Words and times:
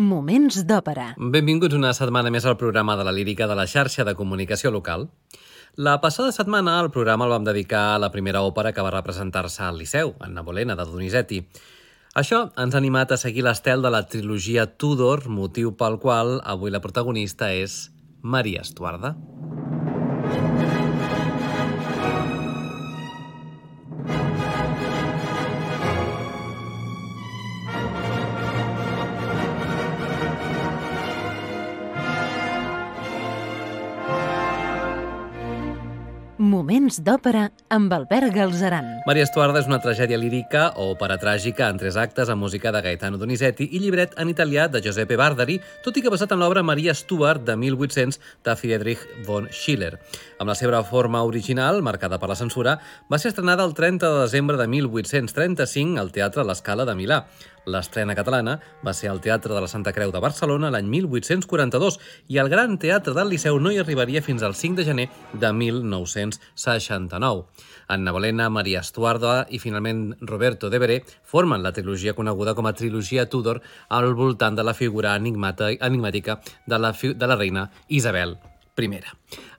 Moments 0.00 0.62
d'òpera. 0.64 1.10
Benvinguts 1.20 1.76
una 1.76 1.90
setmana 1.92 2.30
més 2.32 2.46
al 2.48 2.56
programa 2.56 2.94
de 2.96 3.04
la 3.04 3.12
lírica 3.12 3.44
de 3.44 3.52
la 3.52 3.66
xarxa 3.68 4.06
de 4.08 4.14
comunicació 4.16 4.70
local. 4.72 5.10
La 5.76 5.98
passada 6.00 6.32
setmana 6.32 6.78
el 6.80 6.88
programa 6.90 7.26
el 7.26 7.34
vam 7.34 7.44
dedicar 7.44 7.82
a 7.92 7.98
la 7.98 8.08
primera 8.10 8.40
òpera 8.40 8.72
que 8.72 8.80
va 8.80 8.94
representar-se 8.94 9.60
al 9.62 9.76
Liceu, 9.76 10.14
Anna 10.18 10.40
Bolena, 10.40 10.76
de 10.80 10.88
Donizetti. 10.88 11.42
Això 12.16 12.40
ens 12.56 12.72
ha 12.72 12.80
animat 12.80 13.12
a 13.12 13.20
seguir 13.20 13.44
l'estel 13.44 13.84
de 13.84 13.92
la 13.92 14.06
trilogia 14.08 14.64
Tudor, 14.64 15.28
motiu 15.28 15.76
pel 15.76 16.00
qual 16.00 16.40
avui 16.40 16.72
la 16.72 16.80
protagonista 16.80 17.52
és 17.52 17.90
Maria 18.22 18.64
Estuarda. 18.64 19.12
Moments 36.52 36.98
d'òpera 37.00 37.46
amb 37.72 37.92
Albert 37.96 38.34
Galzeran. 38.34 38.88
Maria 39.06 39.24
Estuarda 39.24 39.62
és 39.62 39.68
una 39.70 39.78
tragèdia 39.80 40.18
lírica 40.20 40.66
o 40.76 40.90
òpera 40.92 41.16
tràgica 41.20 41.70
en 41.72 41.78
tres 41.80 41.96
actes 41.96 42.28
amb 42.28 42.44
música 42.44 42.68
de 42.74 42.82
Gaetano 42.84 43.16
Donizetti 43.16 43.70
i 43.72 43.80
llibret 43.80 44.12
en 44.20 44.28
italià 44.28 44.66
de 44.68 44.82
Giuseppe 44.84 45.16
Bardari, 45.16 45.56
tot 45.84 45.96
i 45.96 46.02
que 46.04 46.12
basat 46.12 46.34
en 46.34 46.42
l'obra 46.42 46.64
Maria 46.66 46.92
Stuart 46.92 47.46
de 47.46 47.56
1800 47.56 48.20
de 48.44 48.56
Friedrich 48.60 49.06
von 49.24 49.48
Schiller. 49.48 49.94
Amb 50.42 50.52
la 50.52 50.58
seva 50.58 50.82
forma 50.84 51.22
original, 51.24 51.80
marcada 51.80 52.18
per 52.20 52.28
la 52.28 52.36
censura, 52.36 52.76
va 53.08 53.22
ser 53.22 53.32
estrenada 53.32 53.64
el 53.64 53.72
30 53.72 54.12
de 54.12 54.20
desembre 54.26 54.60
de 54.60 54.68
1835 54.68 56.00
al 56.02 56.12
Teatre 56.12 56.44
L'Escala 56.44 56.84
de 56.84 56.98
Milà. 56.98 57.22
L'estrena 57.64 58.16
catalana 58.18 58.56
va 58.82 58.94
ser 58.96 59.10
al 59.10 59.20
Teatre 59.22 59.54
de 59.54 59.60
la 59.62 59.68
Santa 59.70 59.92
Creu 59.94 60.10
de 60.10 60.20
Barcelona 60.22 60.70
l'any 60.74 60.88
1842 60.90 61.98
i 62.34 62.40
el 62.42 62.50
Gran 62.50 62.78
Teatre 62.82 63.14
del 63.14 63.30
Liceu 63.30 63.60
no 63.62 63.70
hi 63.70 63.78
arribaria 63.78 64.22
fins 64.22 64.42
al 64.42 64.56
5 64.58 64.80
de 64.80 64.86
gener 64.88 65.08
de 65.32 65.52
1969. 65.52 67.44
Anna 67.88 68.12
Bolena, 68.12 68.48
Maria 68.50 68.80
Estuarda 68.82 69.46
i 69.50 69.60
finalment 69.62 70.16
Roberto 70.20 70.70
de 70.70 70.78
Beré 70.82 71.02
formen 71.22 71.62
la 71.62 71.72
trilogia 71.72 72.16
coneguda 72.18 72.56
com 72.58 72.66
a 72.66 72.74
trilogia 72.74 73.28
Tudor 73.30 73.62
al 73.88 74.14
voltant 74.14 74.58
de 74.58 74.66
la 74.66 74.74
figura 74.74 75.14
enigmàtica 75.14 76.40
de 76.66 76.78
la, 76.78 76.92
de 76.92 77.26
la 77.26 77.36
reina 77.36 77.70
Isabel 77.88 78.38
primera. 78.74 79.12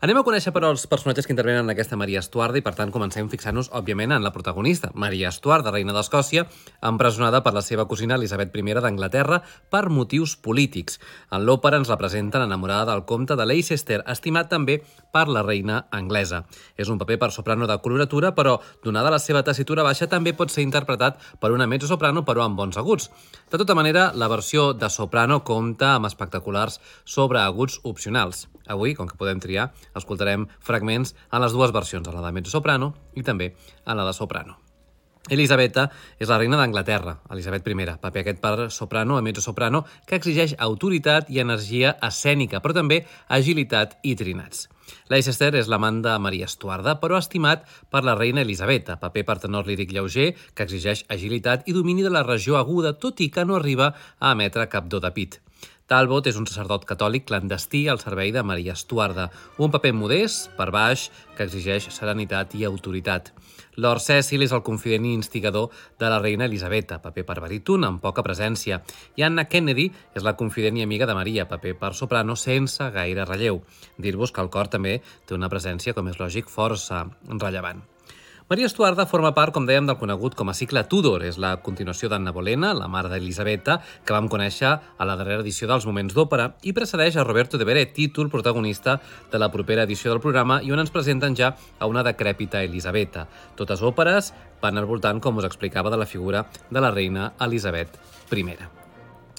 Anem 0.03 0.17
a 0.19 0.23
conèixer, 0.27 0.51
però, 0.51 0.67
els 0.73 0.81
personatges 0.91 1.23
que 1.23 1.31
intervenen 1.31 1.63
en 1.63 1.71
aquesta 1.71 1.95
Maria 1.95 2.19
Estuarda 2.19 2.59
i, 2.59 2.61
per 2.65 2.73
tant, 2.75 2.89
comencem 2.91 3.29
fixant-nos, 3.31 3.69
òbviament, 3.71 4.11
en 4.11 4.25
la 4.25 4.33
protagonista, 4.35 4.89
Maria 4.99 5.29
Estuarda, 5.31 5.71
reina 5.71 5.93
d'Escòcia, 5.95 6.43
empresonada 6.89 7.39
per 7.45 7.53
la 7.55 7.61
seva 7.63 7.85
cosina 7.87 8.17
Elisabet 8.19 8.51
I 8.51 8.73
d'Anglaterra 8.83 9.39
per 9.71 9.87
motius 9.87 10.35
polítics. 10.35 10.99
En 11.31 11.45
l'òpera 11.47 11.79
ens 11.79 11.87
la 11.87 11.95
presenten 11.95 12.43
enamorada 12.43 12.91
del 12.91 13.05
comte 13.05 13.37
de 13.39 13.45
Leicester, 13.47 14.01
estimat 14.03 14.49
també 14.51 14.81
per 15.13 15.29
la 15.29 15.41
reina 15.41 15.85
anglesa. 15.89 16.43
És 16.75 16.89
un 16.91 16.99
paper 16.99 17.19
per 17.19 17.31
soprano 17.31 17.65
de 17.65 17.79
coloratura, 17.79 18.35
però, 18.35 18.57
donada 18.83 19.09
la 19.09 19.23
seva 19.23 19.39
tessitura 19.47 19.87
baixa, 19.87 20.09
també 20.11 20.33
pot 20.33 20.51
ser 20.51 20.67
interpretat 20.67 21.15
per 21.39 21.53
una 21.55 21.63
mezzo-soprano, 21.65 22.25
però 22.27 22.43
amb 22.43 22.59
bons 22.59 22.75
aguts. 22.75 23.07
De 23.47 23.57
tota 23.57 23.73
manera, 23.73 24.11
la 24.13 24.27
versió 24.27 24.73
de 24.73 24.89
soprano 24.89 25.45
compta 25.47 25.95
amb 25.95 26.11
espectaculars 26.11 26.81
sobreaguts 27.05 27.79
opcionals. 27.83 28.49
Avui, 28.67 28.93
com 28.95 29.09
que 29.09 29.17
podem 29.19 29.41
triar, 29.43 29.73
escoltarem 29.95 30.47
fragments 30.59 31.15
en 31.31 31.41
les 31.43 31.55
dues 31.55 31.73
versions, 31.75 32.07
en 32.07 32.19
la 32.19 32.27
de 32.27 32.35
mezzo-soprano 32.35 32.93
i 33.15 33.23
també 33.23 33.53
en 33.85 33.97
la 33.97 34.05
de 34.07 34.13
soprano. 34.13 34.59
Elisabeta 35.31 35.85
és 36.19 36.27
la 36.27 36.35
reina 36.35 36.57
d'Anglaterra, 36.59 37.13
Elisabet 37.31 37.67
I, 37.71 37.75
paper 38.01 38.21
aquest 38.21 38.41
per 38.43 38.69
soprano 38.69 39.15
a 39.15 39.21
mezzo-soprano 39.21 39.85
que 40.05 40.17
exigeix 40.19 40.55
autoritat 40.59 41.29
i 41.31 41.39
energia 41.39 41.95
escènica, 42.03 42.59
però 42.59 42.75
també 42.75 43.05
agilitat 43.29 43.95
i 44.03 44.17
trinats. 44.19 44.67
Leicester 45.07 45.53
és 45.55 45.69
l'amant 45.71 46.01
de 46.03 46.17
Maria 46.19 46.49
Estuarda, 46.51 46.97
però 46.99 47.15
estimat 47.17 47.63
per 47.89 48.03
la 48.03 48.17
reina 48.19 48.43
Elisabeta, 48.43 48.99
paper 48.99 49.23
per 49.23 49.37
tenor 49.45 49.65
líric 49.65 49.95
lleuger 49.95 50.33
que 50.53 50.67
exigeix 50.67 51.05
agilitat 51.07 51.63
i 51.71 51.77
domini 51.77 52.03
de 52.03 52.11
la 52.11 52.25
regió 52.27 52.59
aguda, 52.59 52.91
tot 52.93 53.23
i 53.23 53.29
que 53.31 53.45
no 53.47 53.55
arriba 53.55 53.93
a 54.19 54.35
emetre 54.35 54.67
cap 54.67 54.91
do 54.91 54.99
de 54.99 55.11
pit. 55.15 55.39
Talbot 55.93 56.25
és 56.25 56.37
un 56.39 56.47
sacerdot 56.49 56.87
catòlic 56.89 57.27
clandestí 57.29 57.83
al 57.91 57.99
servei 58.01 58.31
de 58.33 58.41
Maria 58.41 58.73
Estuarda, 58.73 59.27
un 59.61 59.69
paper 59.69 59.91
modest, 59.93 60.47
per 60.57 60.71
baix, 60.73 61.03
que 61.37 61.45
exigeix 61.45 61.85
serenitat 61.93 62.55
i 62.57 62.65
autoritat. 62.65 63.29
Lord 63.77 64.01
Cecil 64.01 64.41
és 64.41 64.57
el 64.57 64.63
confident 64.65 65.05
i 65.05 65.13
instigador 65.13 65.69
de 66.01 66.09
la 66.09 66.17
reina 66.17 66.49
Elisabeta, 66.49 66.97
paper 67.05 67.27
per 67.29 67.37
baríton, 67.45 67.85
amb 67.85 68.01
poca 68.01 68.25
presència, 68.25 68.81
i 69.13 69.29
Anna 69.29 69.45
Kennedy 69.45 69.91
és 70.17 70.25
la 70.25 70.33
confident 70.33 70.81
i 70.81 70.87
amiga 70.89 71.05
de 71.05 71.19
Maria, 71.21 71.45
paper 71.45 71.77
per 71.77 71.93
soprano, 71.93 72.33
sense 72.33 72.89
gaire 72.97 73.29
relleu. 73.29 73.61
Dir-vos 74.01 74.33
que 74.33 74.41
el 74.41 74.49
cor 74.49 74.73
també 74.73 75.03
té 75.27 75.37
una 75.37 75.53
presència, 75.53 75.93
com 75.93 76.09
és 76.09 76.17
lògic, 76.17 76.49
força 76.49 77.05
rellevant. 77.29 77.92
Maria 78.49 78.67
Estuarda 78.67 79.05
forma 79.07 79.31
part, 79.31 79.53
com 79.55 79.63
dèiem, 79.63 79.85
del 79.87 79.95
conegut 79.95 80.35
com 80.35 80.49
a 80.51 80.55
cicle 80.57 80.83
Tudor. 80.91 81.23
És 81.23 81.37
la 81.39 81.53
continuació 81.63 82.09
d'Anna 82.11 82.33
Bolena, 82.35 82.73
la 82.75 82.89
mare 82.91 83.07
d'Elisabeta, 83.11 83.77
que 84.03 84.13
vam 84.15 84.27
conèixer 84.31 84.73
a 84.73 85.07
la 85.07 85.15
darrera 85.15 85.45
edició 85.45 85.69
dels 85.71 85.87
Moments 85.87 86.13
d'Òpera, 86.17 86.49
i 86.67 86.75
precedeix 86.75 87.15
a 87.15 87.23
Roberto 87.23 87.57
de 87.57 87.69
Beret, 87.69 87.95
títol 87.95 88.29
protagonista 88.33 88.99
de 89.31 89.39
la 89.39 89.51
propera 89.53 89.87
edició 89.87 90.11
del 90.11 90.21
programa 90.21 90.59
i 90.61 90.75
on 90.75 90.83
ens 90.83 90.91
presenten 90.91 91.39
ja 91.39 91.53
a 91.79 91.87
una 91.87 92.03
decrèpita 92.03 92.65
Elisabeta. 92.67 93.29
Totes 93.55 93.81
òperes 93.81 94.33
van 94.61 94.77
al 94.77 94.91
voltant, 94.91 95.23
com 95.23 95.39
us 95.39 95.47
explicava, 95.47 95.89
de 95.89 96.03
la 96.03 96.09
figura 96.09 96.45
de 96.69 96.79
la 96.83 96.91
reina 96.91 97.31
Elisabet 97.39 97.99
I. 98.33 98.82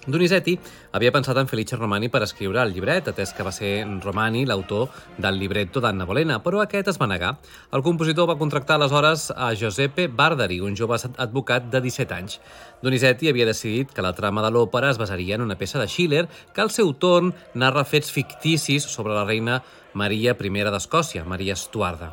Donizetti 0.05 0.53
havia 0.93 1.13
pensat 1.15 1.39
en 1.41 1.49
Felice 1.49 1.79
Romani 1.79 2.11
per 2.13 2.21
escriure 2.27 2.61
el 2.61 2.75
llibret, 2.75 3.07
atès 3.09 3.31
que 3.33 3.45
va 3.47 3.53
ser 3.57 3.87
Romani 4.05 4.43
l'autor 4.45 4.91
del 5.17 5.39
libretto 5.41 5.81
d'Anna 5.81 6.05
Bolena, 6.05 6.37
però 6.45 6.61
aquest 6.61 6.91
es 6.93 6.99
va 7.01 7.09
negar. 7.09 7.31
El 7.73 7.85
compositor 7.87 8.29
va 8.29 8.37
contractar 8.37 8.77
aleshores 8.77 9.31
a 9.33 9.55
Giuseppe 9.57 10.09
Bardari, 10.09 10.61
un 10.61 10.77
jove 10.77 10.99
advocat 11.17 11.71
de 11.73 11.81
17 11.81 12.19
anys. 12.19 12.37
Donizetti 12.85 13.33
havia 13.33 13.49
decidit 13.49 13.97
que 13.97 14.05
la 14.05 14.13
trama 14.13 14.45
de 14.45 14.53
l'òpera 14.53 14.93
es 14.93 15.01
basaria 15.01 15.39
en 15.39 15.47
una 15.47 15.57
peça 15.57 15.81
de 15.81 15.89
Schiller 15.89 16.27
que 16.53 16.61
al 16.61 16.71
seu 16.75 16.93
torn 16.93 17.33
narra 17.55 17.87
fets 17.89 18.13
ficticis 18.13 18.85
sobre 18.85 19.17
la 19.17 19.25
reina 19.25 19.63
Maria 19.95 20.37
I 20.37 20.69
d'Escòcia, 20.69 21.25
Maria 21.25 21.55
Estuarda. 21.57 22.13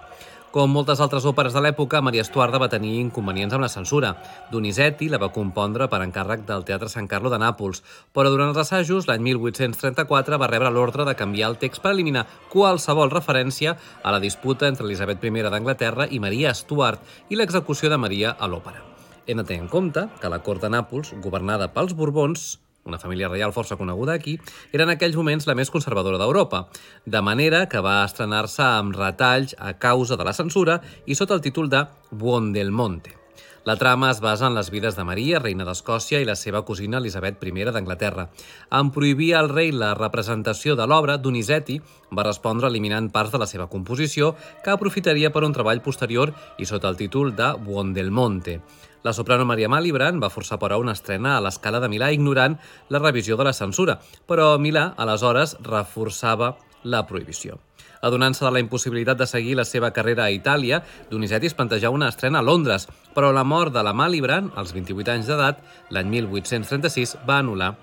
Com 0.52 0.74
moltes 0.76 1.00
altres 1.00 1.24
òperes 1.24 1.54
de 1.56 1.62
l'època, 1.64 2.02
Maria 2.04 2.26
Estuarda 2.26 2.60
va 2.60 2.68
tenir 2.68 2.98
inconvenients 3.00 3.54
amb 3.56 3.64
la 3.64 3.70
censura. 3.72 4.10
Donizetti 4.52 5.08
la 5.08 5.20
va 5.22 5.30
compondre 5.32 5.86
per 5.88 6.02
encàrrec 6.04 6.42
del 6.50 6.66
Teatre 6.68 6.90
Sant 6.92 7.06
Carlo 7.08 7.30
de 7.32 7.38
Nàpols, 7.40 7.80
però 8.12 8.28
durant 8.28 8.52
els 8.52 8.60
assajos, 8.60 9.08
l'any 9.08 9.24
1834, 9.30 10.40
va 10.42 10.50
rebre 10.52 10.74
l'ordre 10.76 11.06
de 11.08 11.16
canviar 11.16 11.54
el 11.54 11.56
text 11.62 11.80
per 11.80 11.94
eliminar 11.96 12.26
qualsevol 12.52 13.14
referència 13.16 13.78
a 14.04 14.12
la 14.12 14.20
disputa 14.20 14.68
entre 14.68 14.84
Elisabet 14.90 15.24
I 15.24 15.32
d'Anglaterra 15.48 16.10
i 16.12 16.20
Maria 16.20 16.52
Estuart 16.52 17.32
i 17.32 17.40
l'execució 17.40 17.88
de 17.88 18.02
Maria 18.04 18.36
a 18.36 18.52
l'òpera. 18.52 18.84
Hem 19.28 19.40
de 19.40 19.48
tenir 19.48 19.64
en 19.64 19.72
compte 19.72 20.10
que 20.20 20.34
la 20.36 20.44
cort 20.44 20.68
de 20.68 20.74
Nàpols, 20.76 21.14
governada 21.24 21.72
pels 21.72 21.96
Borbons, 21.96 22.58
una 22.86 23.00
família 23.00 23.30
reial 23.30 23.54
força 23.54 23.78
coneguda 23.78 24.14
aquí, 24.14 24.40
era 24.72 24.86
en 24.88 24.94
aquells 24.96 25.16
moments 25.16 25.48
la 25.48 25.56
més 25.56 25.70
conservadora 25.70 26.20
d'Europa, 26.22 26.66
de 27.06 27.22
manera 27.22 27.68
que 27.70 27.82
va 27.84 28.02
estrenar-se 28.06 28.64
amb 28.66 28.98
retalls 28.98 29.56
a 29.60 29.74
causa 29.78 30.18
de 30.18 30.28
la 30.28 30.34
censura 30.34 30.82
i 31.06 31.16
sota 31.16 31.38
el 31.38 31.46
títol 31.46 31.70
de 31.70 31.86
Buondelmonte. 32.12 33.22
La 33.64 33.76
trama 33.78 34.08
es 34.10 34.20
basa 34.22 34.48
en 34.48 34.56
les 34.58 34.72
vides 34.74 34.96
de 34.98 35.04
Maria, 35.06 35.38
reina 35.38 35.68
d'Escòcia, 35.68 36.18
i 36.18 36.26
la 36.26 36.34
seva 36.34 36.64
cosina 36.66 36.98
Elisabet 36.98 37.38
I 37.46 37.52
d'Anglaterra. 37.70 38.32
En 38.72 38.90
prohibir 38.90 39.36
al 39.36 39.50
rei 39.50 39.72
la 39.72 39.94
representació 39.94 40.76
de 40.76 40.88
l'obra, 40.88 41.18
Donizetti 41.18 41.80
va 42.10 42.24
respondre 42.24 42.68
eliminant 42.68 43.12
parts 43.12 43.32
de 43.32 43.38
la 43.38 43.46
seva 43.46 43.68
composició 43.68 44.36
que 44.64 44.72
aprofitaria 44.72 45.30
per 45.30 45.44
un 45.44 45.54
treball 45.54 45.82
posterior 45.82 46.34
i 46.58 46.66
sota 46.66 46.90
el 46.90 46.98
títol 46.98 47.36
de 47.36 47.54
Buondelmonte. 47.54 48.62
La 49.04 49.14
soprano 49.18 49.48
Maria 49.50 49.70
Malibran 49.70 50.20
va 50.22 50.30
forçar 50.30 50.60
però 50.62 50.78
una 50.78 50.94
estrena 50.94 51.34
a 51.34 51.42
l'escala 51.42 51.80
de 51.82 51.90
Milà 51.90 52.12
ignorant 52.14 52.60
la 52.94 53.02
revisió 53.02 53.38
de 53.38 53.48
la 53.48 53.54
censura, 53.58 53.98
però 54.30 54.54
Milà 54.62 54.92
aleshores 54.98 55.56
reforçava 55.66 56.54
la 56.84 57.02
prohibició. 57.10 57.58
Adonant-se 58.06 58.46
de 58.46 58.52
la 58.54 58.62
impossibilitat 58.62 59.18
de 59.18 59.28
seguir 59.30 59.56
la 59.58 59.66
seva 59.66 59.92
carrera 59.94 60.26
a 60.26 60.34
Itàlia, 60.34 60.82
Donizetti 61.10 61.50
es 61.50 61.58
plantejava 61.58 61.98
una 61.98 62.10
estrena 62.14 62.42
a 62.42 62.46
Londres, 62.46 62.88
però 63.14 63.32
la 63.34 63.44
mort 63.46 63.74
de 63.74 63.84
la 63.86 63.94
Malibran, 63.94 64.52
als 64.56 64.74
28 64.74 65.14
anys 65.14 65.30
d'edat, 65.30 65.62
l'any 65.90 66.10
1836, 66.10 67.18
va 67.26 67.42
anul·lar 67.42 67.76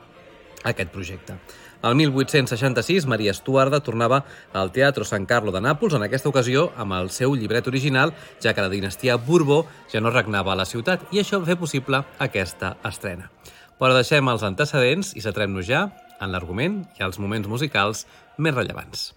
aquest 0.67 0.91
projecte. 0.95 1.39
El 1.81 1.95
1866, 1.95 3.07
Maria 3.07 3.31
Estuarda 3.31 3.79
tornava 3.81 4.25
al 4.53 4.73
Teatro 4.73 5.05
San 5.05 5.27
Carlo 5.27 5.53
de 5.55 5.61
Nàpols, 5.63 5.95
en 5.95 6.03
aquesta 6.03 6.29
ocasió 6.29 6.73
amb 6.77 6.97
el 6.97 7.11
seu 7.15 7.37
llibret 7.39 7.71
original, 7.71 8.13
ja 8.43 8.53
que 8.53 8.65
la 8.65 8.73
dinastia 8.73 9.15
Borbó 9.17 9.61
ja 9.93 10.03
no 10.03 10.11
regnava 10.11 10.53
a 10.53 10.59
la 10.59 10.67
ciutat, 10.67 11.07
i 11.15 11.23
això 11.23 11.39
va 11.39 11.53
fer 11.53 11.59
possible 11.61 12.03
aquesta 12.19 12.75
estrena. 12.83 13.31
Però 13.79 13.95
deixem 13.95 14.27
els 14.27 14.43
antecedents 14.43 15.15
i 15.15 15.23
centrem-nos 15.23 15.71
ja 15.71 15.87
en 16.19 16.35
l'argument 16.35 16.83
i 16.99 17.07
els 17.07 17.23
moments 17.23 17.47
musicals 17.47 18.09
més 18.43 18.59
rellevants. 18.59 19.13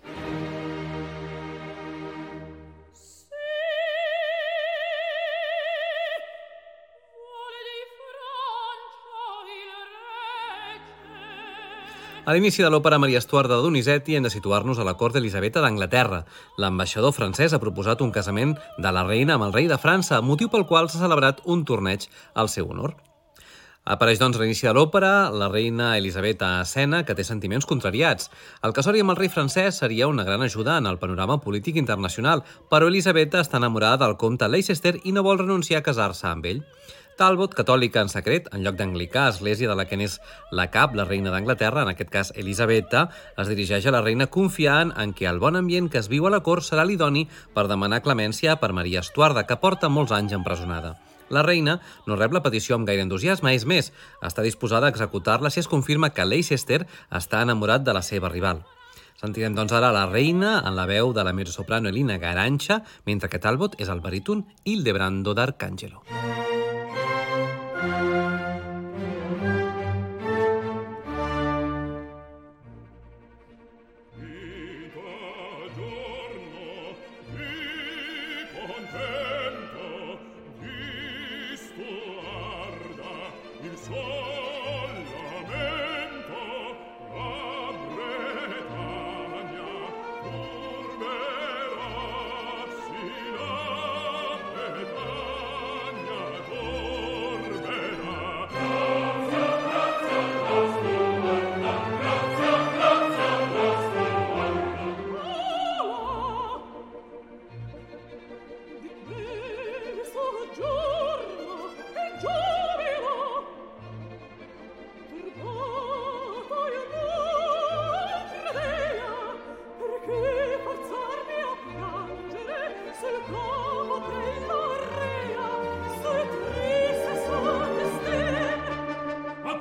A 12.21 12.35
l'inici 12.37 12.61
de 12.61 12.69
l'òpera 12.69 12.99
Maria 13.01 13.17
Estuart 13.17 13.49
de 13.49 13.55
Donizetti 13.57 14.13
hem 14.13 14.27
de 14.27 14.29
situar-nos 14.29 14.77
a 14.77 14.83
la 14.85 14.93
cort 14.93 15.15
d'Elisabeta 15.17 15.63
d'Anglaterra. 15.63 16.19
L'ambaixador 16.61 17.15
francès 17.17 17.55
ha 17.55 17.59
proposat 17.63 18.03
un 18.05 18.11
casament 18.13 18.53
de 18.77 18.91
la 18.93 19.01
reina 19.07 19.39
amb 19.39 19.47
el 19.47 19.55
rei 19.55 19.65
de 19.71 19.79
França, 19.81 20.19
motiu 20.21 20.51
pel 20.53 20.67
qual 20.69 20.85
s'ha 20.89 21.01
celebrat 21.01 21.41
un 21.49 21.65
torneig 21.65 22.05
al 22.35 22.51
seu 22.53 22.69
honor. 22.69 22.93
Apareix, 23.89 24.19
doncs, 24.21 24.37
l'inici 24.37 24.67
de 24.67 24.75
l'òpera 24.77 25.31
la 25.33 25.49
reina 25.49 25.95
Elisabeta 25.97 26.61
a 26.61 27.03
que 27.03 27.15
té 27.15 27.23
sentiments 27.23 27.65
contrariats. 27.65 28.29
El 28.61 28.73
casori 28.73 29.01
amb 29.01 29.09
el 29.09 29.17
rei 29.17 29.29
francès 29.29 29.81
seria 29.81 30.07
una 30.07 30.23
gran 30.23 30.43
ajuda 30.43 30.77
en 30.77 30.85
el 30.85 30.99
panorama 30.99 31.41
polític 31.41 31.75
internacional, 31.75 32.43
però 32.69 32.85
Elisabeta 32.87 33.41
està 33.41 33.57
enamorada 33.57 34.05
del 34.05 34.17
comte 34.17 34.47
Leicester 34.47 34.99
i 35.03 35.11
no 35.11 35.23
vol 35.23 35.39
renunciar 35.39 35.79
a 35.79 35.83
casar-se 35.89 36.27
amb 36.27 36.45
ell. 36.45 36.61
Talbot, 37.17 37.53
catòlica 37.53 38.01
en 38.01 38.09
secret, 38.09 38.47
en 38.55 38.63
lloc 38.65 38.77
d'anglicà, 38.79 39.27
església 39.29 39.69
de 39.69 39.75
la 39.77 39.85
que 39.85 39.97
n'és 39.99 40.17
la 40.55 40.69
cap, 40.73 40.95
la 40.95 41.05
reina 41.05 41.31
d'Anglaterra, 41.33 41.83
en 41.83 41.91
aquest 41.91 42.09
cas 42.13 42.33
Elisabeta, 42.35 43.07
es 43.37 43.51
dirigeix 43.51 43.85
a 43.85 43.93
la 43.95 44.01
reina 44.01 44.27
confiant 44.27 44.93
en 44.97 45.13
que 45.13 45.27
el 45.29 45.39
bon 45.39 45.59
ambient 45.59 45.91
que 45.91 45.99
es 46.01 46.09
viu 46.11 46.27
a 46.27 46.33
la 46.33 46.41
cort 46.45 46.65
serà 46.65 46.85
l'idoni 46.87 47.27
per 47.55 47.67
demanar 47.69 48.01
clemència 48.05 48.57
per 48.61 48.73
Maria 48.73 49.03
Estuarda, 49.05 49.45
que 49.45 49.59
porta 49.61 49.89
molts 49.89 50.15
anys 50.15 50.35
empresonada. 50.37 50.95
La 51.31 51.43
reina 51.47 51.77
no 52.07 52.17
rep 52.19 52.33
la 52.35 52.43
petició 52.43 52.75
amb 52.75 52.87
gaire 52.89 53.05
entusiasme, 53.05 53.55
és 53.55 53.65
més, 53.65 53.91
està 54.21 54.43
disposada 54.43 54.89
a 54.89 54.93
executar-la 54.93 55.49
si 55.49 55.61
es 55.63 55.71
confirma 55.71 56.11
que 56.11 56.27
Leicester 56.27 56.83
està 57.09 57.41
enamorat 57.45 57.87
de 57.87 57.95
la 57.95 58.03
seva 58.03 58.29
rival. 58.29 58.65
Sentirem 59.21 59.55
doncs 59.55 59.75
ara 59.77 59.93
la 59.93 60.07
reina 60.09 60.57
en 60.65 60.75
la 60.75 60.87
veu 60.89 61.13
de 61.13 61.23
la 61.23 61.33
mezzosoprano 61.37 61.89
Elina 61.89 62.17
Garancha, 62.17 62.81
mentre 63.05 63.29
que 63.29 63.39
Talbot 63.39 63.77
és 63.79 63.93
el 63.93 64.01
baríton 64.01 64.47
Hildebrando 64.65 65.37
d'Arcangelo. 65.37 66.01
Música 66.09 66.50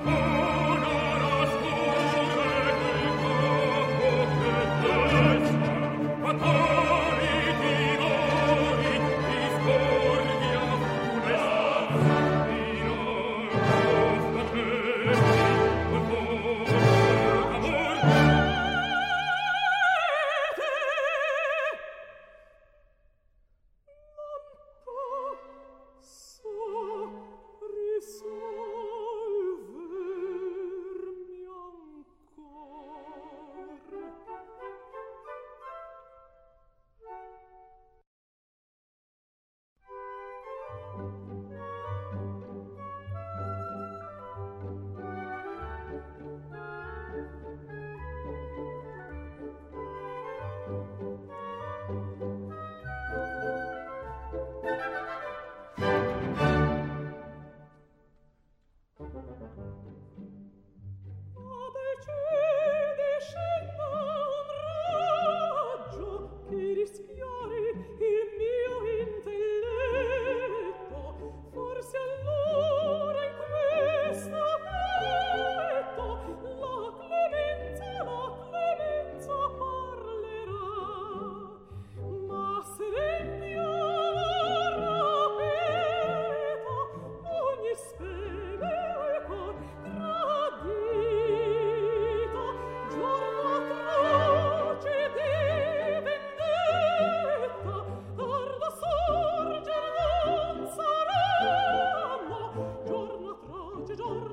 Oh. 0.02 0.29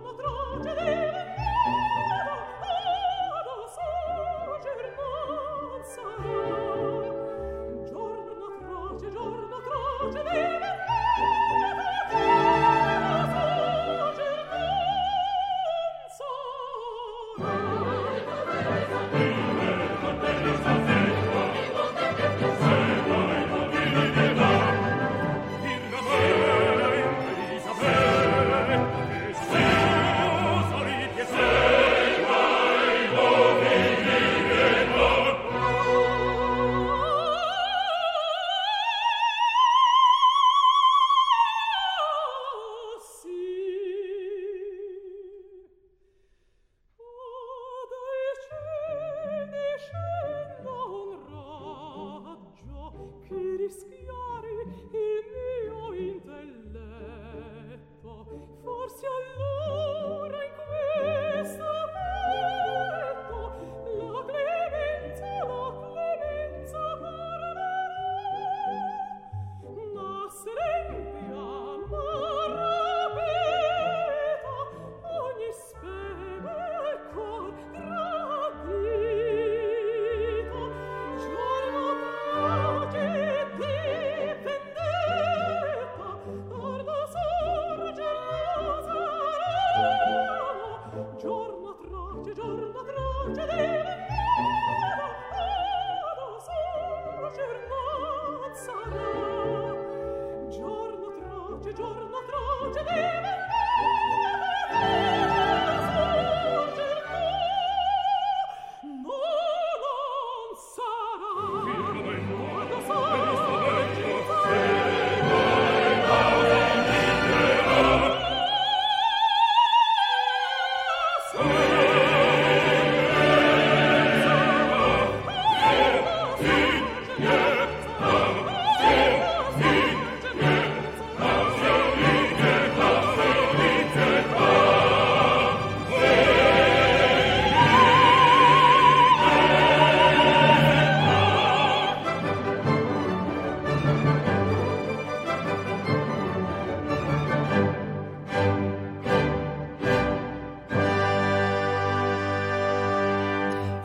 patrón. 0.08 0.37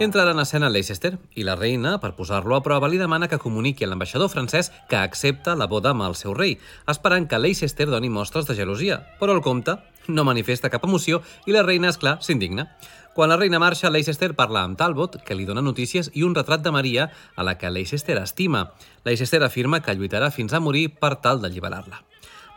Entra 0.02 0.28
en 0.28 0.40
escena 0.40 0.68
Leicester 0.68 1.12
i 1.38 1.44
la 1.46 1.54
reina, 1.54 1.92
per 2.02 2.16
posar-lo 2.18 2.56
a 2.56 2.62
prova, 2.66 2.88
li 2.90 2.98
demana 2.98 3.28
que 3.30 3.38
comuniqui 3.38 3.84
a 3.86 3.88
l'ambaixador 3.92 4.32
francès 4.32 4.72
que 4.90 4.98
accepta 4.98 5.54
la 5.54 5.68
boda 5.70 5.92
amb 5.94 6.02
el 6.02 6.16
seu 6.18 6.34
rei, 6.34 6.56
esperant 6.90 7.28
que 7.30 7.38
Leicester 7.38 7.86
doni 7.86 8.10
mostres 8.10 8.48
de 8.48 8.56
gelosia. 8.58 8.98
Però 9.20 9.30
el 9.36 9.44
comte 9.46 9.76
no 10.08 10.26
manifesta 10.26 10.72
cap 10.74 10.88
emoció 10.90 11.22
i 11.46 11.54
la 11.54 11.62
reina, 11.62 11.94
és 11.94 12.02
clar, 12.02 12.16
s'indigna. 12.18 12.66
Quan 13.14 13.30
la 13.30 13.38
reina 13.38 13.62
marxa, 13.62 13.94
Leicester 13.94 14.32
parla 14.34 14.64
amb 14.66 14.80
Talbot, 14.80 15.20
que 15.22 15.36
li 15.38 15.46
dona 15.46 15.62
notícies 15.62 16.10
i 16.18 16.26
un 16.26 16.34
retrat 16.34 16.66
de 16.66 16.74
Maria 16.74 17.12
a 17.36 17.46
la 17.46 17.54
que 17.54 17.70
Leicester 17.70 18.18
estima. 18.18 18.72
Leicester 19.06 19.44
afirma 19.46 19.84
que 19.86 19.94
lluitarà 19.94 20.32
fins 20.34 20.50
a 20.50 20.58
morir 20.58 20.88
per 20.98 21.20
tal 21.22 21.38
d'alliberar-la. 21.38 22.02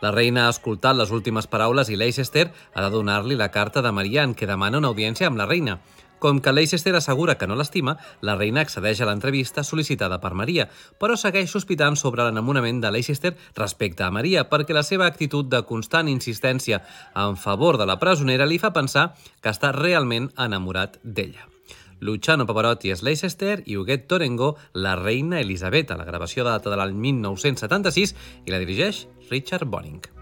La 0.02 0.10
reina 0.10 0.42
ha 0.44 0.52
escoltat 0.52 0.98
les 0.98 1.14
últimes 1.14 1.46
paraules 1.46 1.88
i 1.88 1.96
Leicester 1.96 2.50
ha 2.74 2.82
de 2.82 2.90
donar-li 2.92 3.38
la 3.38 3.52
carta 3.54 3.80
de 3.80 3.94
Maria 3.94 4.26
en 4.26 4.34
què 4.34 4.50
demana 4.50 4.82
una 4.82 4.90
audiència 4.90 5.30
amb 5.30 5.38
la 5.40 5.46
reina. 5.46 5.78
Com 6.18 6.40
que 6.40 6.52
Leicester 6.52 6.94
assegura 6.96 7.36
que 7.36 7.46
no 7.46 7.56
l'estima, 7.58 7.96
la 8.24 8.36
reina 8.36 8.62
accedeix 8.64 9.02
a 9.02 9.08
l'entrevista 9.08 9.64
sol·licitada 9.66 10.20
per 10.22 10.32
Maria, 10.34 10.68
però 11.00 11.16
segueix 11.16 11.50
sospitant 11.52 11.98
sobre 12.00 12.24
l'enamorament 12.24 12.80
de 12.80 12.92
Leicester 12.94 13.34
respecte 13.56 14.06
a 14.06 14.12
Maria, 14.12 14.46
perquè 14.48 14.76
la 14.76 14.86
seva 14.86 15.06
actitud 15.06 15.50
de 15.52 15.62
constant 15.68 16.08
insistència 16.08 16.80
en 17.14 17.36
favor 17.36 17.76
de 17.76 17.88
la 17.88 17.98
presonera 18.00 18.48
li 18.48 18.58
fa 18.62 18.72
pensar 18.72 19.10
que 19.42 19.52
està 19.52 19.74
realment 19.76 20.30
enamorat 20.40 20.98
d'ella. 21.04 21.50
Luciano 22.00 22.44
Pavarotti 22.44 22.92
és 22.92 23.02
Leicester 23.02 23.62
i 23.64 23.76
Huguet 23.76 24.04
Torengo 24.08 24.56
la 24.74 24.96
reina 25.00 25.40
Elisabetta. 25.40 25.96
La 25.96 26.04
gravació 26.04 26.44
data 26.44 26.72
de 26.72 26.76
l'any 26.76 26.96
1976 27.08 28.14
i 28.44 28.52
la 28.52 28.60
dirigeix 28.60 29.06
Richard 29.30 29.68
Bonning. 29.68 30.15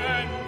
and 0.00 0.39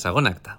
Segon 0.00 0.26
acte. 0.30 0.56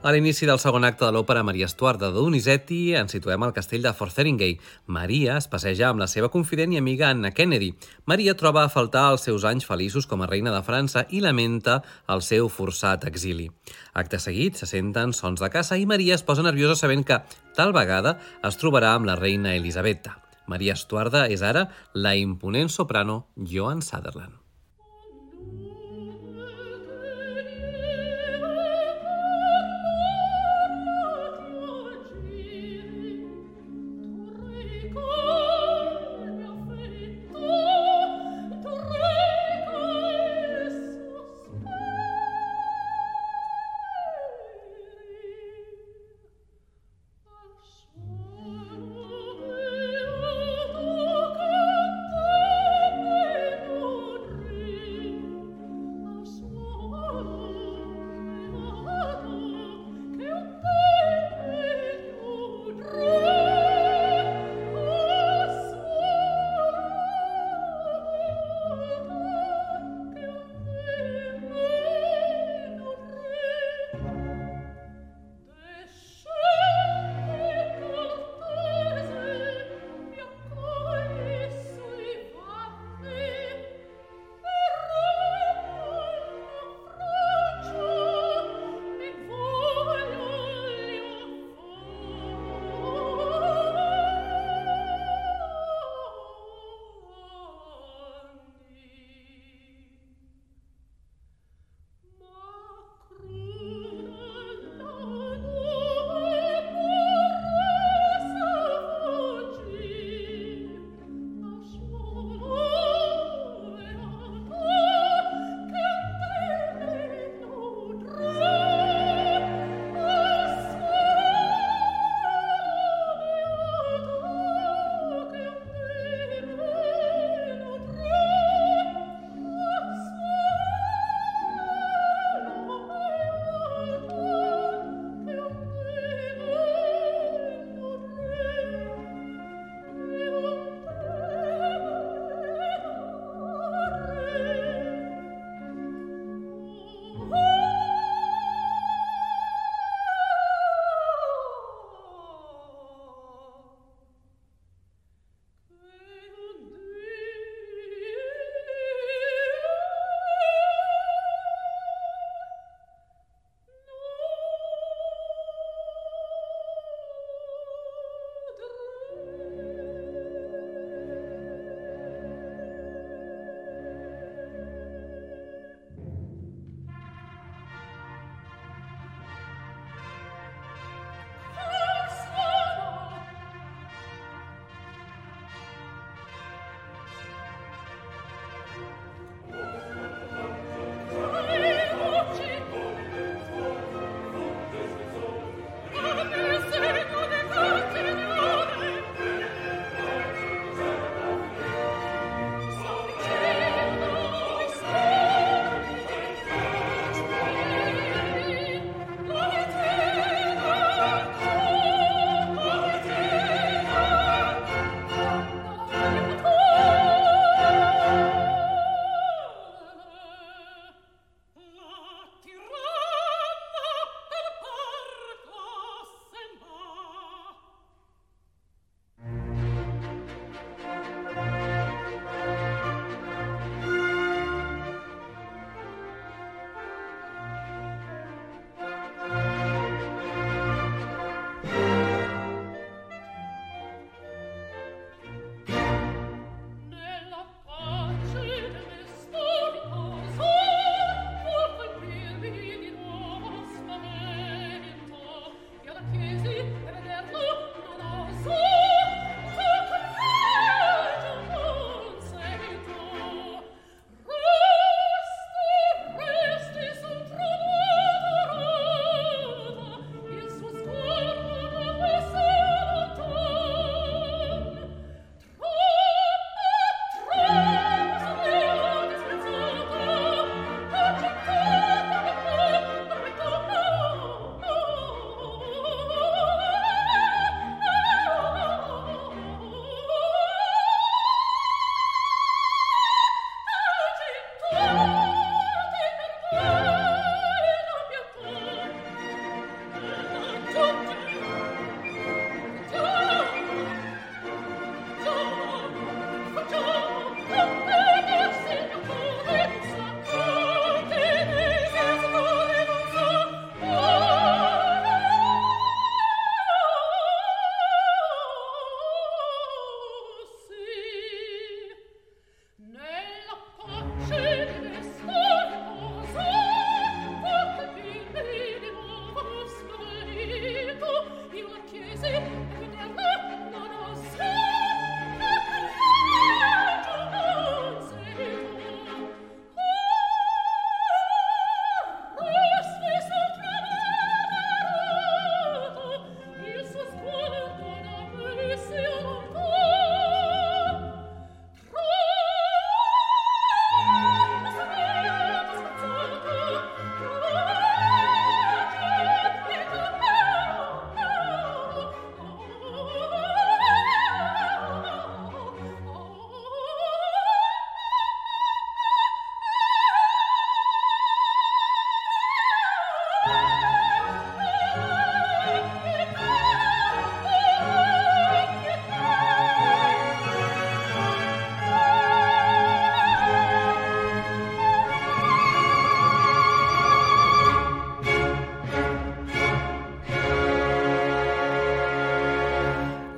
A 0.00 0.14
l'inici 0.14 0.46
del 0.48 0.58
segon 0.58 0.86
acte 0.88 1.04
de 1.04 1.12
l'òpera 1.12 1.42
Maria 1.44 1.66
Estuarda 1.68 2.08
de 2.08 2.16
Donizetti 2.16 2.78
ens 2.96 3.12
situem 3.12 3.42
al 3.44 3.52
castell 3.52 3.84
de 3.84 3.92
Fotheringay. 3.94 4.54
Maria 4.96 5.34
es 5.36 5.46
passeja 5.52 5.90
amb 5.90 6.00
la 6.00 6.08
seva 6.08 6.30
confident 6.32 6.72
i 6.72 6.80
amiga 6.80 7.10
Anna 7.12 7.30
Kennedy. 7.36 7.68
Maria 8.08 8.34
troba 8.40 8.64
a 8.64 8.72
faltar 8.72 9.04
els 9.12 9.28
seus 9.28 9.44
anys 9.44 9.68
feliços 9.68 10.08
com 10.08 10.24
a 10.24 10.30
reina 10.30 10.54
de 10.56 10.62
França 10.64 11.04
i 11.10 11.20
lamenta 11.20 11.82
el 12.08 12.24
seu 12.24 12.48
forçat 12.48 13.04
exili. 13.12 13.50
Acte 13.92 14.18
seguit, 14.18 14.56
se 14.56 14.66
senten 14.72 15.12
sons 15.12 15.44
de 15.44 15.52
caça 15.52 15.76
i 15.76 15.86
Maria 15.86 16.16
es 16.16 16.24
posa 16.24 16.48
nerviosa 16.48 16.80
sabent 16.80 17.04
que, 17.04 17.20
tal 17.54 17.76
vegada, 17.76 18.16
es 18.42 18.56
trobarà 18.56 18.96
amb 18.96 19.12
la 19.12 19.20
reina 19.20 19.54
Elisabetta. 19.60 20.16
Maria 20.50 20.74
Estuarda 20.78 21.26
és 21.30 21.46
ara 21.46 21.68
la 21.94 22.16
imponent 22.18 22.72
soprano 22.74 23.22
Joan 23.54 23.86
Sutherland. 23.86 24.39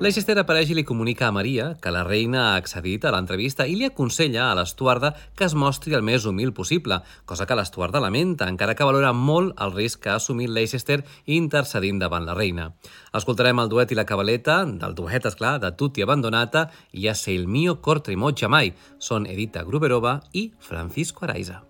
Leicester 0.03 0.33
apareix 0.35 0.67
i 0.67 0.75
li 0.75 0.83
comunica 0.83 1.29
a 1.29 1.31
Maria 1.31 1.69
que 1.79 1.91
la 1.95 2.01
reina 2.03 2.41
ha 2.41 2.55
accedit 2.59 3.05
a 3.07 3.13
l'entrevista 3.13 3.63
i 3.71 3.77
li 3.79 3.85
aconsella 3.87 4.49
a 4.49 4.57
l'estuarda 4.59 5.13
que 5.39 5.47
es 5.47 5.55
mostri 5.55 5.95
el 5.95 6.03
més 6.03 6.25
humil 6.27 6.51
possible, 6.51 6.97
cosa 7.23 7.47
que 7.47 7.55
l'estuarda 7.55 8.03
lamenta, 8.03 8.49
encara 8.51 8.75
que 8.75 8.89
valora 8.89 9.13
molt 9.15 9.55
el 9.63 9.71
risc 9.71 10.03
que 10.03 10.11
ha 10.11 10.17
assumit 10.19 10.51
Leicester 10.51 10.99
intercedint 11.39 12.03
davant 12.03 12.27
la 12.27 12.35
reina. 12.35 12.73
Escoltarem 13.15 13.63
el 13.63 13.71
duet 13.71 13.95
i 13.95 14.01
la 14.01 14.09
cabaleta, 14.09 14.65
del 14.67 14.99
duet, 14.99 15.23
esclar, 15.31 15.55
de 15.63 15.71
Tutti 15.71 16.03
Abandonata 16.03 16.67
i 16.91 17.07
a 17.07 17.15
Se 17.15 17.31
il 17.31 17.47
mio 17.47 17.79
cor 17.79 18.03
tremoggia 18.03 18.51
mai. 18.51 18.75
Són 18.99 19.23
Edita 19.23 19.63
Gruberova 19.63 20.19
i 20.33 20.49
Francisco 20.59 21.23
Araiza. 21.23 21.63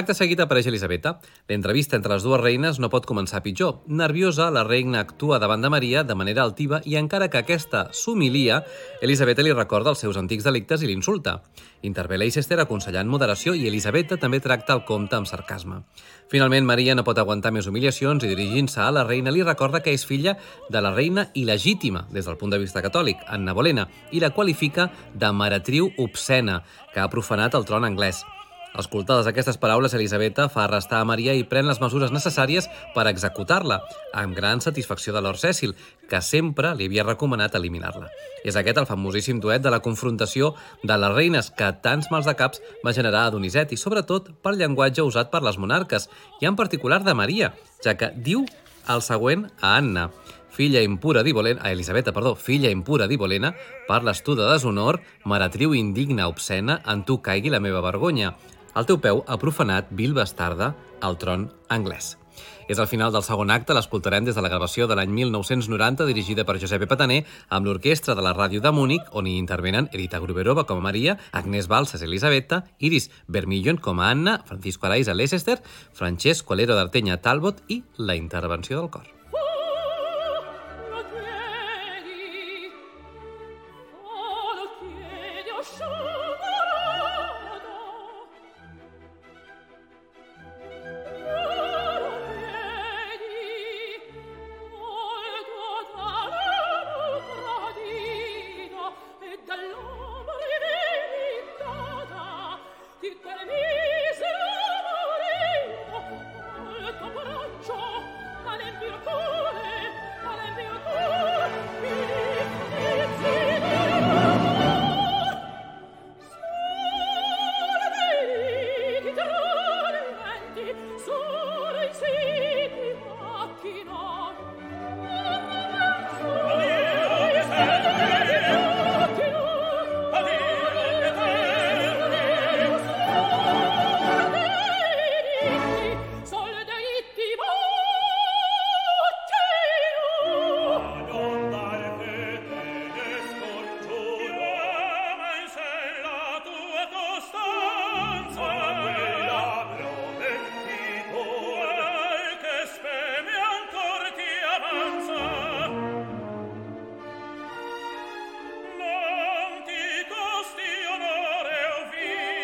Acte 0.00 0.14
seguit 0.16 0.40
apareix 0.40 0.64
Elisabeta. 0.70 1.18
L'entrevista 1.50 1.98
entre 1.98 2.14
les 2.14 2.22
dues 2.24 2.40
reines 2.40 2.78
no 2.80 2.88
pot 2.88 3.04
començar 3.04 3.42
pitjor. 3.44 3.82
Nerviosa, 4.00 4.46
la 4.48 4.62
reina 4.64 5.02
actua 5.04 5.36
davant 5.42 5.60
de 5.60 5.68
Maria 5.68 6.00
de 6.08 6.16
manera 6.16 6.40
altiva 6.40 6.78
i 6.88 6.96
encara 6.96 7.28
que 7.28 7.42
aquesta 7.42 7.82
s'humilia, 7.92 8.62
Elisabeta 9.04 9.44
li 9.44 9.52
recorda 9.52 9.92
els 9.92 10.00
seus 10.00 10.16
antics 10.16 10.46
delictes 10.48 10.80
i 10.80 10.88
l'insulta. 10.88 11.42
Intervé 11.84 12.16
Leicester 12.16 12.56
aconsellant 12.64 13.12
moderació 13.12 13.52
i 13.52 13.68
Elisabeta 13.68 14.16
també 14.16 14.40
tracta 14.40 14.78
el 14.78 14.86
comte 14.88 15.20
amb 15.20 15.28
sarcasme. 15.28 15.82
Finalment, 16.32 16.64
Maria 16.64 16.96
no 16.96 17.04
pot 17.04 17.20
aguantar 17.20 17.52
més 17.52 17.68
humiliacions 17.68 18.24
i 18.24 18.32
dirigint-se 18.32 18.80
a 18.80 18.88
la 18.96 19.04
reina 19.04 19.28
li 19.36 19.44
recorda 19.44 19.84
que 19.84 19.92
és 19.92 20.08
filla 20.08 20.38
de 20.72 20.80
la 20.80 20.94
reina 20.96 21.28
il·legítima 21.34 22.06
des 22.08 22.24
del 22.24 22.40
punt 22.40 22.56
de 22.56 22.64
vista 22.64 22.80
catòlic, 22.80 23.20
Anna 23.28 23.52
Bolena, 23.52 23.90
i 24.16 24.24
la 24.24 24.32
qualifica 24.32 24.88
de 25.12 25.32
maratriu 25.32 25.92
obscena, 25.98 26.62
que 26.94 27.04
ha 27.04 27.10
profanat 27.12 27.52
el 27.52 27.68
tron 27.68 27.84
anglès. 27.84 28.24
Escoltades 28.78 29.26
aquestes 29.26 29.58
paraules, 29.58 29.94
Elisabeta 29.94 30.46
fa 30.48 30.64
arrestar 30.64 31.00
a 31.02 31.06
Maria 31.08 31.34
i 31.34 31.42
pren 31.48 31.66
les 31.66 31.80
mesures 31.82 32.12
necessàries 32.14 32.68
per 32.94 33.08
executar-la, 33.10 33.80
amb 34.14 34.36
gran 34.36 34.62
satisfacció 34.62 35.12
de 35.12 35.22
Lord 35.24 35.42
Cecil, 35.42 35.74
que 36.08 36.22
sempre 36.22 36.70
li 36.78 36.86
havia 36.86 37.04
recomanat 37.06 37.58
eliminar-la. 37.58 38.08
És 38.46 38.56
aquest 38.56 38.78
el 38.78 38.86
famosíssim 38.86 39.40
duet 39.42 39.64
de 39.64 39.74
la 39.74 39.82
confrontació 39.82 40.54
de 40.84 40.96
les 40.96 41.14
reines 41.16 41.50
que 41.50 41.72
tants 41.82 42.10
mals 42.14 42.30
de 42.30 42.36
caps 42.38 42.62
va 42.86 42.94
generar 42.94 43.26
a 43.26 43.34
Doniset 43.34 43.74
i 43.74 43.80
sobretot 43.80 44.30
pel 44.42 44.60
llenguatge 44.60 45.02
usat 45.02 45.32
per 45.34 45.42
les 45.42 45.58
monarques, 45.58 46.06
i 46.40 46.46
en 46.46 46.56
particular 46.56 47.02
de 47.02 47.14
Maria, 47.14 47.54
ja 47.82 47.98
que 47.98 48.14
diu 48.14 48.46
el 48.90 49.02
següent 49.02 49.48
a 49.60 49.76
Anna 49.78 50.10
filla 50.50 50.82
impura 50.82 51.22
d'Ibolena, 51.22 51.62
a 51.62 51.72
Elisabeta, 51.72 52.12
perdó, 52.12 52.34
filla 52.34 52.70
impura 52.74 53.06
d'Ibolena, 53.08 53.54
parles 53.88 54.20
tu 54.26 54.34
de 54.36 54.44
deshonor, 54.44 54.98
maratriu 55.24 55.74
indigna 55.78 56.26
obscena, 56.28 56.80
en 56.84 57.04
tu 57.06 57.20
caigui 57.22 57.50
la 57.54 57.62
meva 57.64 57.80
vergonya. 57.80 58.34
El 58.78 58.86
teu 58.86 59.00
peu 59.02 59.24
ha 59.26 59.38
profanat, 59.42 59.90
vil 59.90 60.14
bastarda, 60.14 60.74
el 61.02 61.16
tron 61.18 61.48
anglès. 61.68 62.14
És 62.70 62.78
al 62.78 62.86
final 62.86 63.10
del 63.10 63.24
segon 63.26 63.50
acte, 63.50 63.74
l'escoltarem 63.74 64.24
des 64.24 64.36
de 64.38 64.44
la 64.44 64.50
gravació 64.52 64.86
de 64.86 64.94
l'any 64.94 65.10
1990, 65.10 66.06
dirigida 66.06 66.44
per 66.46 66.54
Giuseppe 66.62 66.86
Pataner, 66.86 67.24
amb 67.50 67.66
l'orquestra 67.66 68.14
de 68.14 68.22
la 68.22 68.34
ràdio 68.36 68.62
de 68.62 68.70
Múnich, 68.70 69.10
on 69.10 69.26
hi 69.26 69.36
intervenen 69.42 69.90
Edita 69.90 70.22
Gruberova 70.22 70.64
com 70.70 70.78
a 70.78 70.86
Maria, 70.86 71.18
Agnès 71.32 71.66
Balsas 71.66 72.06
Elisabetta, 72.06 72.62
Iris 72.78 73.10
Vermillon 73.26 73.82
com 73.82 73.98
a 73.98 74.12
Anna, 74.14 74.38
Francisco 74.46 74.86
Araiza 74.86 75.18
Leicester, 75.18 75.58
Francesco 75.92 76.54
Alero 76.54 76.78
d'Artenya 76.78 77.18
Talbot 77.18 77.64
i 77.66 77.82
la 77.98 78.14
intervenció 78.14 78.78
del 78.78 78.94
cor. 78.94 79.19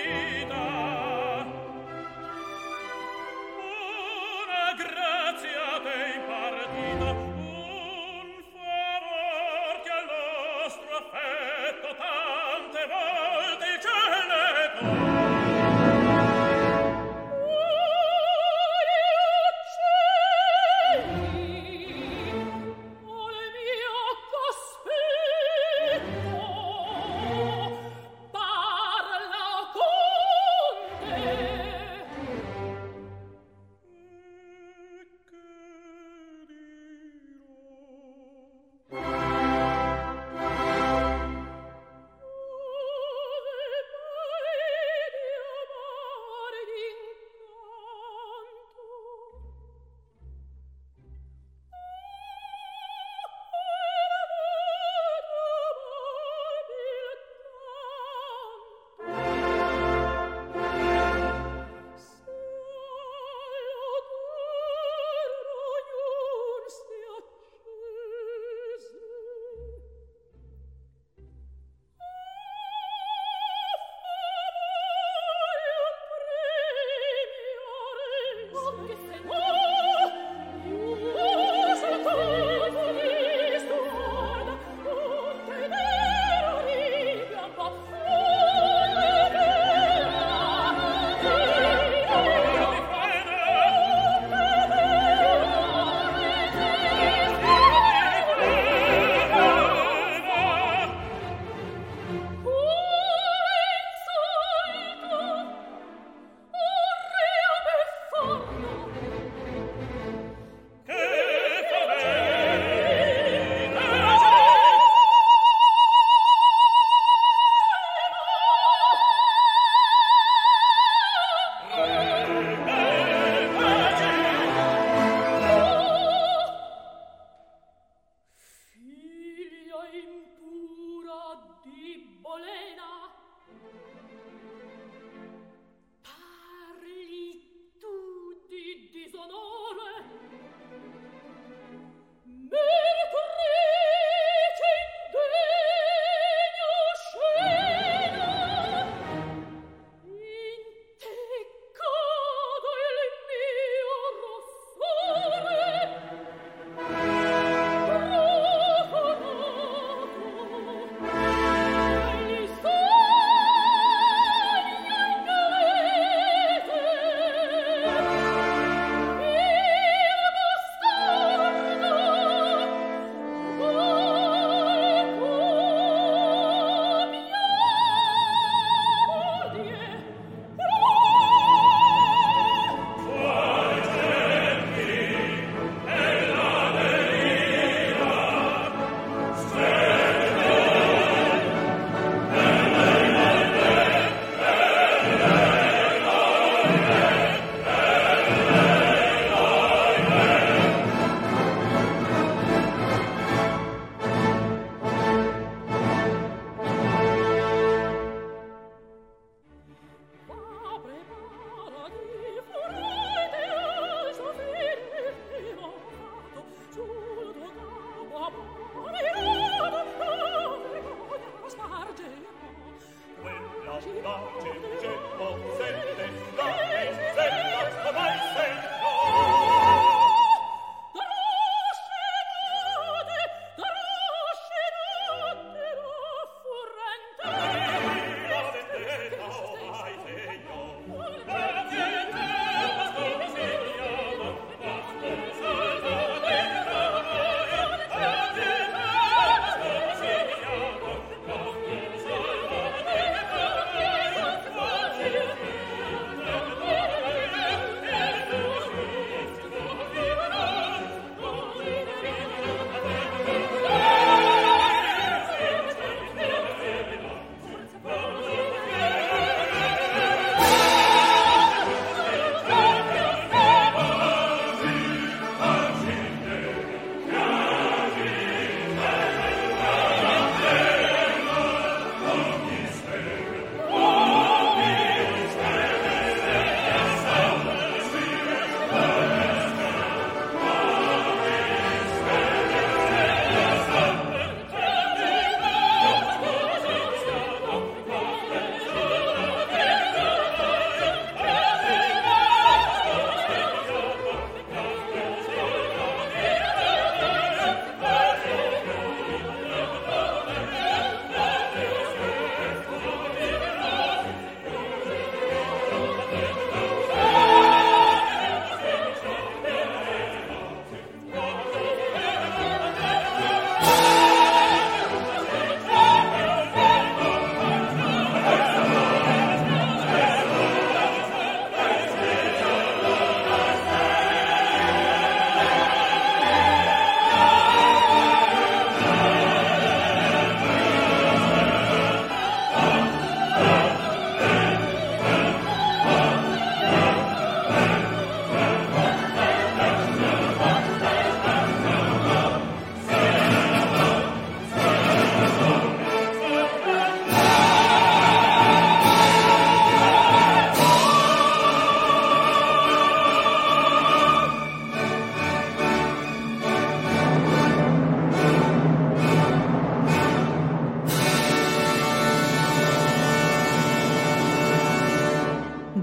me. 0.07 0.45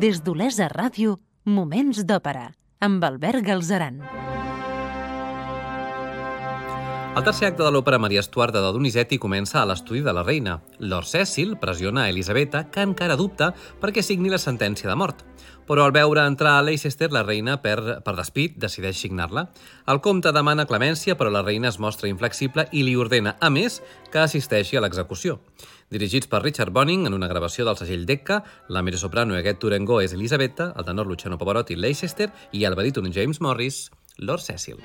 Des 0.03 0.17
d'Olesa 0.19 0.65
Ràdio, 0.67 1.13
Moments 1.47 2.01
d'Òpera, 2.03 2.49
amb 2.83 3.05
Albert 3.07 3.45
Galzeran. 3.47 4.01
El 7.13 7.21
tercer 7.23 7.51
acte 7.51 7.61
de 7.61 7.69
l'òpera 7.71 7.99
Maria 8.01 8.23
Estuarda 8.23 8.59
de 8.59 8.71
Donizetti 8.75 9.19
comença 9.21 9.61
a 9.61 9.67
l'estudi 9.69 10.01
de 10.03 10.11
la 10.17 10.25
reina. 10.25 10.57
Lord 10.79 11.07
Cecil 11.07 11.55
pressiona 11.61 12.03
a 12.03 12.09
Elisabetta, 12.09 12.65
que 12.73 12.83
encara 12.83 13.15
dubta 13.15 13.51
perquè 13.79 14.03
signi 14.03 14.33
la 14.33 14.41
sentència 14.41 14.89
de 14.89 14.95
mort. 14.99 15.21
Però 15.69 15.85
al 15.85 15.93
veure 15.95 16.25
entrar 16.27 16.57
a 16.57 16.65
Leicester, 16.65 17.11
la 17.13 17.23
reina, 17.23 17.59
per, 17.61 18.01
per 18.03 18.15
despit, 18.17 18.57
decideix 18.59 18.97
signar-la. 18.99 19.45
El 19.87 20.01
comte 20.03 20.33
demana 20.35 20.65
clemència, 20.67 21.15
però 21.15 21.31
la 21.31 21.45
reina 21.45 21.69
es 21.69 21.79
mostra 21.79 22.09
inflexible 22.11 22.65
i 22.73 22.83
li 22.83 22.97
ordena, 22.99 23.37
a 23.39 23.53
més, 23.53 23.79
que 24.11 24.25
assisteixi 24.25 24.75
a 24.75 24.83
l'execució. 24.83 25.37
Dirigits 25.93 26.25
per 26.25 26.41
Richard 26.41 26.73
Bonning 26.73 27.05
en 27.05 27.13
una 27.13 27.29
gravació 27.29 27.67
del 27.67 27.77
segell 27.77 28.07
Decca, 28.09 28.39
la 28.73 28.81
mezzosoprano 28.81 29.37
Eget 29.37 29.59
Turengo 29.61 29.99
és 30.01 30.15
Elisabetta, 30.17 30.71
el 30.73 30.87
tenor 30.89 31.05
Luciano 31.05 31.37
Pavarotti 31.37 31.77
Leicester 31.77 32.31
i 32.51 32.65
el 32.65 32.73
baríton 32.79 33.13
James 33.13 33.41
Morris, 33.45 33.83
Lord 34.17 34.41
Cecil. 34.41 34.81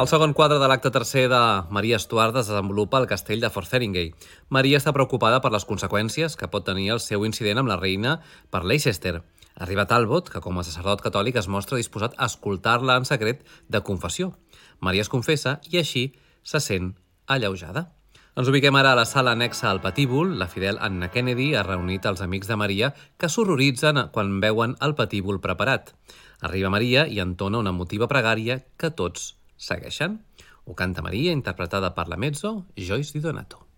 El 0.00 0.08
segon 0.08 0.32
quadre 0.32 0.56
de 0.56 0.68
l'acte 0.70 0.88
tercer 0.88 1.26
de 1.28 1.38
Maria 1.76 1.98
Estuarda 2.00 2.40
es 2.40 2.48
desenvolupa 2.48 2.96
al 2.96 3.06
castell 3.06 3.42
de 3.42 3.50
Fortheringay. 3.52 4.06
Maria 4.48 4.78
està 4.80 4.94
preocupada 4.96 5.42
per 5.44 5.50
les 5.52 5.66
conseqüències 5.68 6.38
que 6.40 6.46
pot 6.48 6.64
tenir 6.64 6.86
el 6.94 7.02
seu 7.04 7.26
incident 7.28 7.58
amb 7.60 7.68
la 7.68 7.76
reina 7.76 8.14
per 8.48 8.62
Leicester. 8.64 9.18
Arriba 9.60 9.84
Talbot, 9.90 10.30
que 10.32 10.40
com 10.40 10.56
a 10.56 10.62
sacerdot 10.64 11.02
catòlic 11.04 11.36
es 11.36 11.50
mostra 11.52 11.76
disposat 11.76 12.14
a 12.16 12.30
escoltar-la 12.32 12.96
en 12.96 13.04
secret 13.04 13.42
de 13.68 13.82
confessió. 13.84 14.30
Maria 14.80 15.04
es 15.04 15.12
confessa 15.12 15.58
i 15.68 15.76
així 15.82 16.06
se 16.42 16.62
sent 16.64 16.94
alleujada. 17.26 17.90
Ens 18.40 18.48
ubiquem 18.48 18.78
ara 18.80 18.94
a 18.94 18.98
la 19.02 19.04
sala 19.04 19.34
anexa 19.36 19.68
al 19.68 19.82
patíbul. 19.84 20.38
La 20.40 20.48
fidel 20.48 20.80
Anna 20.80 21.10
Kennedy 21.12 21.50
ha 21.52 21.66
reunit 21.66 22.08
els 22.08 22.22
amics 22.24 22.48
de 22.48 22.56
Maria 22.56 22.94
que 23.20 23.28
s'horroritzen 23.28 24.06
quan 24.16 24.40
veuen 24.40 24.78
el 24.80 24.96
patíbul 24.96 25.42
preparat. 25.44 25.92
Arriba 26.40 26.72
Maria 26.72 27.04
i 27.04 27.20
entona 27.20 27.60
una 27.60 27.76
motiva 27.76 28.08
pregària 28.08 28.62
que 28.80 28.88
tots 28.88 29.34
segueixen. 29.60 30.20
Canta 30.78 31.02
Maria, 31.02 31.32
interpretada 31.34 31.90
per 31.96 32.06
la 32.08 32.16
mezzo 32.16 32.66
Joyce 32.76 33.10
Di 33.16 33.20
Donato. 33.20 33.69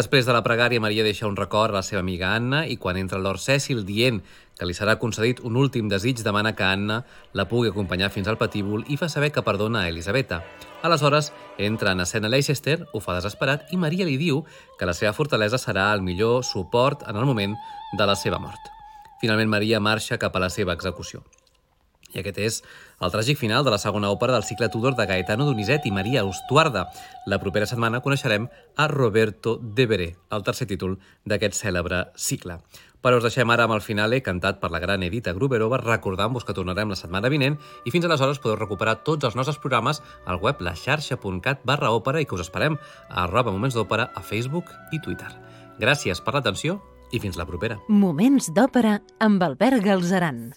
Després 0.00 0.24
de 0.24 0.32
la 0.32 0.40
pregària, 0.40 0.80
Maria 0.80 1.02
deixa 1.04 1.26
un 1.28 1.34
record 1.36 1.74
a 1.74 1.80
la 1.82 1.84
seva 1.84 2.00
amiga 2.00 2.30
Anna 2.32 2.62
i 2.64 2.78
quan 2.80 2.96
entra 2.96 3.18
Lord 3.20 3.42
Cecil 3.42 3.82
dient 3.84 4.22
que 4.56 4.64
li 4.64 4.72
serà 4.72 4.94
concedit 5.02 5.42
un 5.44 5.58
últim 5.60 5.90
desig, 5.92 6.22
demana 6.24 6.54
que 6.56 6.64
Anna 6.64 7.02
la 7.36 7.44
pugui 7.50 7.68
acompanyar 7.68 8.08
fins 8.14 8.30
al 8.30 8.38
patíbul 8.40 8.86
i 8.88 8.96
fa 8.96 9.10
saber 9.12 9.28
que 9.34 9.44
perdona 9.44 9.82
a 9.82 9.90
Elisabeta. 9.90 10.38
Aleshores, 10.88 11.34
entra 11.58 11.92
en 11.92 12.00
escena 12.06 12.30
Leicester, 12.32 12.78
ho 12.94 13.02
fa 13.04 13.18
desesperat, 13.18 13.66
i 13.76 13.80
Maria 13.82 14.06
li 14.08 14.16
diu 14.16 14.40
que 14.78 14.88
la 14.88 14.96
seva 14.96 15.12
fortalesa 15.12 15.60
serà 15.60 15.90
el 15.92 16.00
millor 16.06 16.46
suport 16.48 17.04
en 17.04 17.20
el 17.20 17.28
moment 17.28 17.58
de 17.92 18.08
la 18.08 18.16
seva 18.16 18.40
mort. 18.40 18.72
Finalment, 19.20 19.52
Maria 19.52 19.84
marxa 19.84 20.16
cap 20.16 20.32
a 20.32 20.46
la 20.46 20.48
seva 20.48 20.72
execució. 20.72 21.20
I 22.12 22.20
aquest 22.20 22.38
és 22.42 22.60
el 23.00 23.12
tràgic 23.14 23.38
final 23.38 23.64
de 23.64 23.72
la 23.72 23.78
segona 23.78 24.10
òpera 24.10 24.34
del 24.34 24.46
cicle 24.46 24.68
Tudor 24.68 24.96
de 24.98 25.06
Gaetano 25.06 25.46
Donizetti 25.46 25.90
i 25.90 25.94
Maria 25.94 26.24
Ustuarda. 26.26 26.88
La 27.26 27.38
propera 27.38 27.68
setmana 27.70 28.02
coneixerem 28.02 28.48
a 28.76 28.88
Roberto 28.88 29.56
de 29.62 29.86
Veré, 29.86 30.12
el 30.30 30.46
tercer 30.46 30.66
títol 30.70 30.98
d'aquest 31.24 31.58
cèlebre 31.58 32.08
cicle. 32.16 32.60
Però 33.00 33.16
us 33.16 33.24
deixem 33.24 33.48
ara 33.48 33.64
amb 33.64 33.72
el 33.78 33.80
finale 33.80 34.20
cantat 34.20 34.58
per 34.60 34.68
la 34.72 34.80
gran 34.82 35.02
Edita 35.02 35.32
Gruberova, 35.32 35.78
recordant-vos 35.80 36.44
que 36.44 36.54
tornarem 36.56 36.90
la 36.92 36.98
setmana 37.00 37.30
vinent 37.32 37.56
i 37.88 37.94
fins 37.94 38.04
aleshores 38.04 38.42
podeu 38.42 38.58
recuperar 38.60 38.98
tots 39.06 39.24
els 39.24 39.38
nostres 39.38 39.60
programes 39.62 40.02
al 40.26 40.40
web 40.42 40.60
laxarxa.cat 40.60 41.64
barra 41.64 41.94
òpera 41.96 42.20
i 42.20 42.28
que 42.28 42.36
us 42.36 42.44
esperem 42.44 42.76
a 43.08 43.24
arroba 43.24 43.54
Moments 43.54 43.78
d'Òpera 43.78 44.10
a 44.12 44.20
Facebook 44.20 44.68
i 44.92 45.00
Twitter. 45.00 45.32
Gràcies 45.80 46.20
per 46.20 46.36
l'atenció 46.36 46.80
i 47.10 47.20
fins 47.22 47.40
la 47.40 47.48
propera. 47.48 47.80
Moments 47.88 48.52
d'òpera 48.52 48.98
amb 49.18 49.48
Albert 49.48 49.80
Galzeran. 49.86 50.50